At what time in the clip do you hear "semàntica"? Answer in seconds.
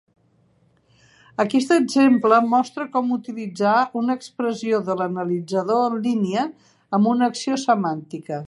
7.71-8.39